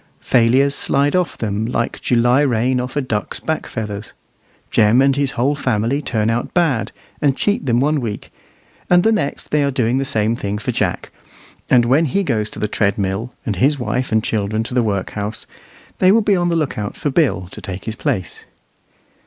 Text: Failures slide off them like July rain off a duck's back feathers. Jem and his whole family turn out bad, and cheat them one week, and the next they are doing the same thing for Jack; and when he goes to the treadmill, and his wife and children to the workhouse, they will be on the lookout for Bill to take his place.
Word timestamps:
Failures 0.25 0.73
slide 0.73 1.15
off 1.15 1.37
them 1.37 1.63
like 1.67 2.01
July 2.01 2.41
rain 2.41 2.79
off 2.79 2.95
a 2.95 3.01
duck's 3.01 3.39
back 3.39 3.67
feathers. 3.67 4.13
Jem 4.71 4.99
and 4.99 5.15
his 5.15 5.33
whole 5.33 5.53
family 5.53 6.01
turn 6.01 6.27
out 6.27 6.55
bad, 6.55 6.91
and 7.21 7.37
cheat 7.37 7.67
them 7.67 7.79
one 7.79 8.01
week, 8.01 8.31
and 8.89 9.03
the 9.03 9.11
next 9.11 9.51
they 9.51 9.63
are 9.63 9.69
doing 9.69 9.99
the 9.99 10.03
same 10.03 10.35
thing 10.35 10.57
for 10.57 10.71
Jack; 10.71 11.11
and 11.69 11.85
when 11.85 12.05
he 12.05 12.23
goes 12.23 12.49
to 12.49 12.57
the 12.57 12.67
treadmill, 12.67 13.35
and 13.45 13.57
his 13.57 13.77
wife 13.77 14.11
and 14.11 14.23
children 14.23 14.63
to 14.63 14.73
the 14.73 14.81
workhouse, 14.81 15.45
they 15.99 16.11
will 16.11 16.21
be 16.21 16.35
on 16.35 16.49
the 16.49 16.55
lookout 16.55 16.95
for 16.95 17.11
Bill 17.11 17.47
to 17.51 17.61
take 17.61 17.85
his 17.85 17.95
place. 17.95 18.47